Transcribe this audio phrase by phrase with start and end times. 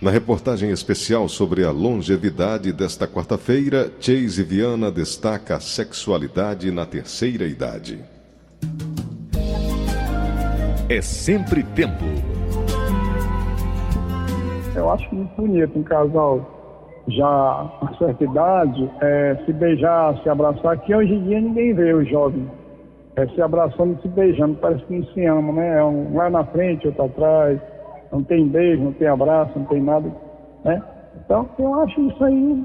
[0.00, 7.44] Na reportagem especial sobre a longevidade desta quarta-feira, Chase Viana destaca a sexualidade na terceira
[7.44, 8.02] idade.
[10.88, 12.02] É sempre tempo.
[14.74, 20.78] Eu acho muito bonito um casal já a certa idade é, se beijar, se abraçar,
[20.78, 22.50] que hoje em dia ninguém vê o jovem
[23.16, 25.78] é, se abraçando e se beijando, parece que não se ama, né?
[25.78, 27.60] É um lá na frente, outro atrás
[28.12, 30.10] não tem beijo, não tem abraço, não tem nada,
[30.64, 30.82] né?
[31.24, 32.64] Então, eu acho isso aí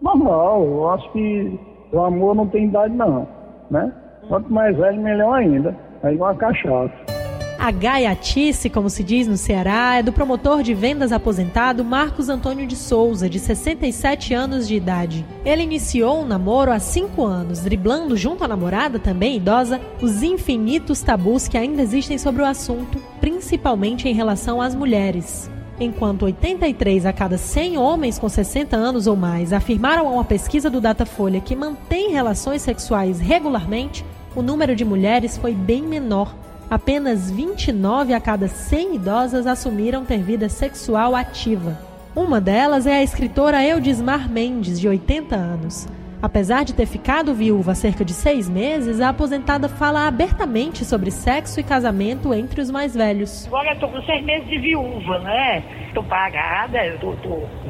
[0.00, 0.64] normal.
[0.64, 1.58] Eu acho que
[1.92, 3.26] o amor não tem idade, não,
[3.70, 3.92] né?
[4.28, 5.76] Quanto mais velho, melhor ainda.
[6.02, 7.23] É igual a cachaça.
[7.64, 12.66] A gaiatice, como se diz no Ceará, é do promotor de vendas aposentado Marcos Antônio
[12.66, 15.24] de Souza, de 67 anos de idade.
[15.46, 21.00] Ele iniciou um namoro há 5 anos, driblando junto à namorada, também idosa, os infinitos
[21.00, 25.50] tabus que ainda existem sobre o assunto, principalmente em relação às mulheres.
[25.80, 30.68] Enquanto 83 a cada 100 homens com 60 anos ou mais afirmaram a uma pesquisa
[30.68, 34.04] do Datafolha que mantém relações sexuais regularmente,
[34.36, 36.43] o número de mulheres foi bem menor
[36.74, 41.78] apenas 29 a cada 100 idosas assumiram ter vida sexual ativa.
[42.16, 45.86] Uma delas é a escritora Eudismar Mendes, de 80 anos.
[46.20, 51.12] Apesar de ter ficado viúva há cerca de seis meses, a aposentada fala abertamente sobre
[51.12, 53.46] sexo e casamento entre os mais velhos.
[53.46, 55.62] Agora eu tô com seis meses de viúva, né?
[55.94, 57.14] Tô pagada, tô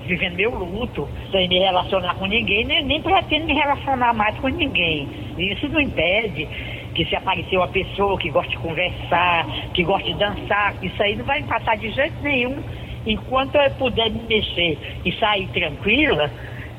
[0.06, 4.48] vivendo meu luto, sem me relacionar com ninguém, nem, nem pretendo me relacionar mais com
[4.48, 5.06] ninguém.
[5.36, 6.48] Isso não impede
[6.94, 11.16] que se aparecer uma pessoa que gosta de conversar, que gosta de dançar, isso aí
[11.16, 12.62] não vai passar de jeito nenhum.
[13.06, 16.30] Enquanto eu puder me mexer e sair tranquila,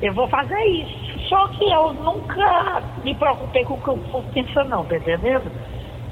[0.02, 1.28] eu vou fazer isso.
[1.28, 5.50] Só que eu nunca me preocupei com o que o povo pensa não, tá entendendo?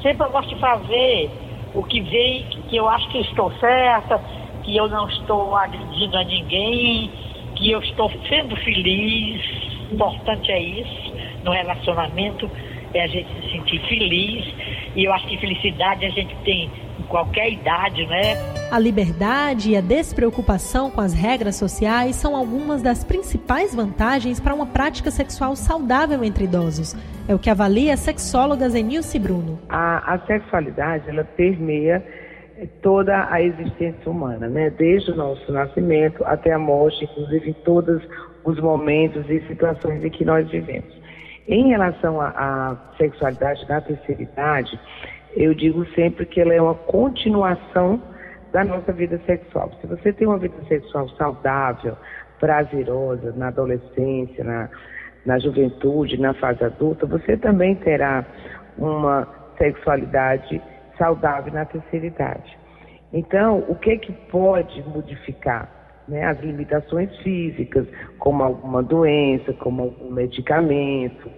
[0.03, 1.31] Sempre eu gosto de fazer
[1.75, 4.21] o que vem, que eu acho que estou certa,
[4.63, 7.11] que eu não estou agredindo a ninguém,
[7.57, 9.43] que eu estou sendo feliz.
[9.91, 12.51] Importante é isso no relacionamento
[12.95, 14.55] é a gente se sentir feliz.
[14.97, 18.37] E eu acho que felicidade a gente tem em qualquer idade, né?
[18.71, 24.55] A liberdade e a despreocupação com as regras sociais são algumas das principais vantagens para
[24.55, 26.95] uma prática sexual saudável entre idosos.
[27.29, 29.59] É o que avalia a sexóloga Zenilce Bruno.
[29.69, 32.05] A, a sexualidade, ela permeia
[32.83, 34.71] toda a existência humana, né?
[34.71, 38.03] Desde o nosso nascimento até a morte, inclusive em todos
[38.45, 41.04] os momentos e situações em que nós vivemos.
[41.47, 44.81] Em relação à sexualidade da terceira idade,
[45.37, 48.01] eu digo sempre que ela é uma continuação
[48.51, 49.71] da nossa vida sexual.
[49.81, 51.97] Se você tem uma vida sexual saudável,
[52.41, 54.71] prazerosa, na adolescência, na,
[55.27, 58.25] na juventude, na fase adulta, você também terá
[58.79, 59.29] uma
[59.59, 60.63] sexualidade
[60.97, 62.59] saudável na terceira idade.
[63.13, 65.69] Então, o que que pode modificar?
[66.09, 67.87] Né, as limitações físicas,
[68.19, 71.31] como alguma doença, como algum medicamento,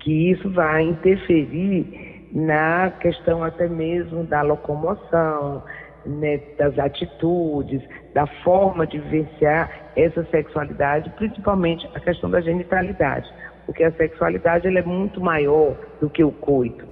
[0.00, 5.62] que isso vai interferir na questão até mesmo da locomoção,
[6.04, 7.82] né, das atitudes,
[8.14, 13.28] da forma de vivenciar essa sexualidade, principalmente a questão da genitalidade,
[13.66, 16.86] porque a sexualidade ela é muito maior do que o coito.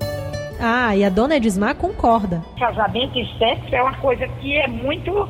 [0.60, 2.42] Ah, e a dona Edismar concorda.
[2.58, 5.28] Casamento e sexo é uma coisa que é muito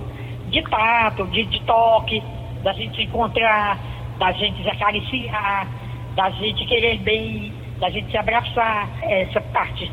[0.51, 2.23] de tato, de, de toque,
[2.63, 3.79] da gente se encontrar,
[4.19, 5.69] da gente se acariciar,
[6.15, 8.89] da gente querer bem, da gente se abraçar.
[9.03, 9.91] Essa parte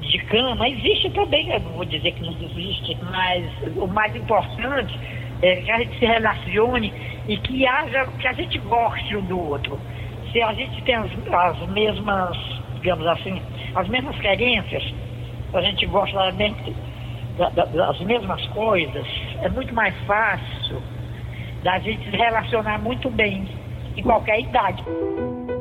[0.00, 3.44] de cama existe também, eu não vou dizer que não existe, mas
[3.76, 4.98] o mais importante
[5.42, 6.92] é que a gente se relacione
[7.28, 9.78] e que haja, que a gente goste um do outro.
[10.32, 12.36] Se a gente tem as, as mesmas,
[12.80, 13.40] digamos assim,
[13.74, 14.82] as mesmas carências,
[15.52, 16.32] a gente gosta da
[17.38, 19.06] mente das mesmas coisas,
[19.42, 20.82] é muito mais fácil
[21.62, 23.48] da gente se relacionar muito bem
[23.96, 24.84] em qualquer idade.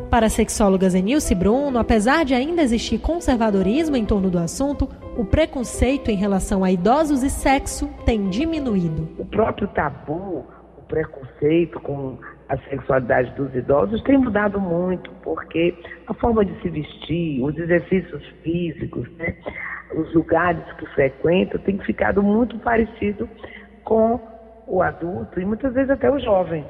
[0.10, 5.26] Para a sexóloga Zenilce Bruno, apesar de ainda existir conservadorismo em torno do assunto, o
[5.26, 9.10] preconceito em relação a idosos e sexo tem diminuído.
[9.18, 10.46] O próprio tabu,
[10.78, 15.76] o preconceito com a sexualidade dos idosos tem mudado muito, porque
[16.08, 19.36] a forma de se vestir, os exercícios físicos, né?
[19.96, 23.30] Os lugares que frequentam têm ficado muito parecido
[23.84, 24.20] com
[24.68, 26.66] o adulto e muitas vezes até o jovem.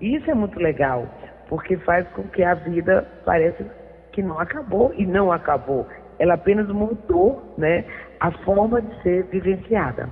[0.00, 1.06] Isso é muito legal,
[1.48, 3.64] porque faz com que a vida pareça
[4.12, 5.86] que não acabou e não acabou.
[6.18, 7.84] Ela apenas mudou né,
[8.20, 10.08] a forma de ser vivenciada.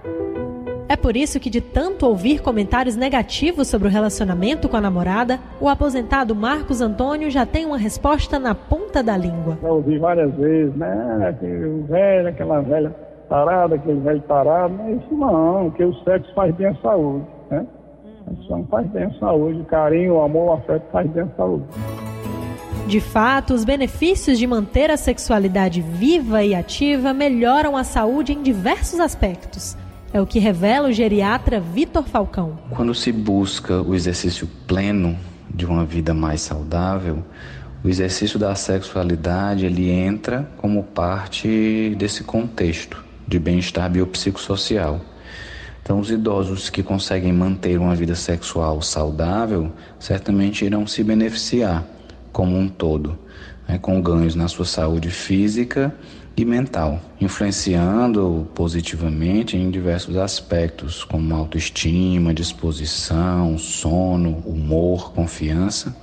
[0.95, 5.41] É por isso que, de tanto ouvir comentários negativos sobre o relacionamento com a namorada,
[5.61, 9.59] o aposentado Marcos Antônio já tem uma resposta na ponta da língua.
[9.61, 11.27] Já ouvi várias vezes, né?
[11.31, 12.95] Aquele velho, aquela velha
[13.29, 14.73] parada, aquele velho parado.
[14.75, 17.67] Mas isso não, porque o sexo faz bem à saúde, né?
[18.49, 19.63] Não faz bem à saúde.
[19.63, 21.65] O carinho, o amor, o afeto faz bem à saúde.
[22.87, 28.45] De fato, os benefícios de manter a sexualidade viva e ativa melhoram a saúde em
[28.45, 29.77] diversos aspectos.
[30.15, 32.57] É o que revela o geriatra Vitor Falcão.
[32.71, 35.19] Quando se busca o exercício pleno
[35.53, 37.25] de uma vida mais saudável,
[37.83, 45.01] o exercício da sexualidade ele entra como parte desse contexto de bem-estar biopsicossocial.
[45.83, 51.85] Então, os idosos que conseguem manter uma vida sexual saudável certamente irão se beneficiar
[52.31, 53.19] como um todo,
[53.67, 55.93] né, com ganhos na sua saúde física
[56.37, 65.95] e mental, influenciando positivamente em diversos aspectos, como autoestima, disposição, sono, humor, confiança.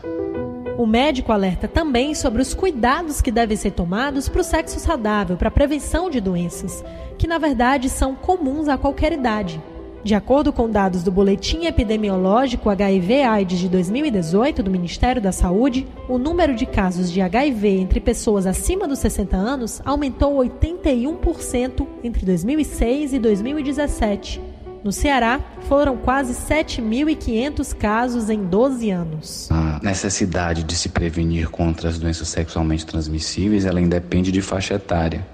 [0.77, 5.37] O médico alerta também sobre os cuidados que devem ser tomados para o sexo saudável,
[5.37, 6.83] para a prevenção de doenças,
[7.17, 9.61] que na verdade são comuns a qualquer idade.
[10.03, 16.17] De acordo com dados do Boletim Epidemiológico HIV-AIDS de 2018 do Ministério da Saúde, o
[16.17, 23.13] número de casos de HIV entre pessoas acima dos 60 anos aumentou 81% entre 2006
[23.13, 24.41] e 2017.
[24.83, 29.51] No Ceará, foram quase 7.500 casos em 12 anos.
[29.51, 35.25] A necessidade de se prevenir contra as doenças sexualmente transmissíveis, ela independe de faixa etária.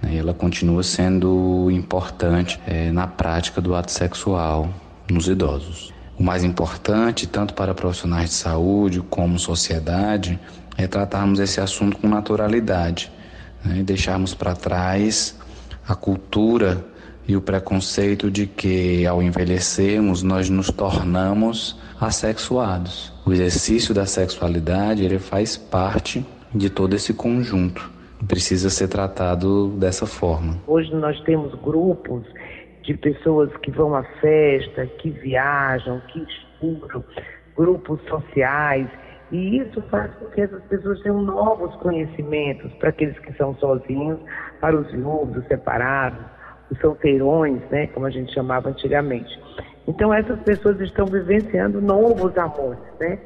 [0.00, 0.16] Né?
[0.16, 4.68] Ela continua sendo importante é, na prática do ato sexual
[5.10, 5.92] nos idosos.
[6.18, 10.38] O mais importante, tanto para profissionais de saúde como sociedade,
[10.76, 13.10] é tratarmos esse assunto com naturalidade
[13.64, 13.78] né?
[13.80, 15.36] e deixarmos para trás
[15.86, 16.84] a cultura
[17.28, 23.12] e o preconceito de que ao envelhecermos nós nos tornamos assexuados.
[23.26, 27.90] O exercício da sexualidade ele faz parte de todo esse conjunto.
[28.26, 30.56] Precisa ser tratado dessa forma.
[30.66, 32.24] Hoje nós temos grupos
[32.82, 37.04] de pessoas que vão à festa, que viajam, que estudam,
[37.56, 38.88] grupos sociais,
[39.32, 44.20] e isso faz com que essas pessoas tenham novos conhecimentos para aqueles que são sozinhos,
[44.60, 46.24] para os viúvos, os separados,
[46.70, 49.36] os solteirões, né, como a gente chamava antigamente.
[49.86, 53.18] Então essas pessoas estão vivenciando novos amores, né?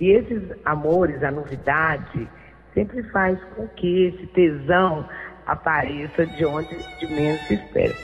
[0.00, 2.28] E esses amores, a novidade,
[2.74, 5.08] sempre faz com que esse tesão
[5.46, 7.94] apareça de onde de menos se espera.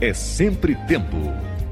[0.00, 1.16] É sempre tempo.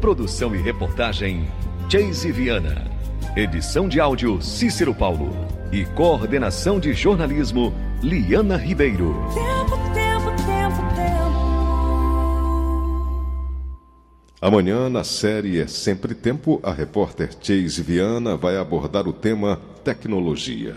[0.00, 1.46] Produção e reportagem
[1.88, 2.90] Chase Viana.
[3.36, 5.30] Edição de áudio Cícero Paulo
[5.70, 7.72] e coordenação de jornalismo
[8.02, 9.14] Liana Ribeiro.
[14.42, 20.74] Amanhã, na série É Sempre Tempo, a repórter Chase Viana vai abordar o tema tecnologia.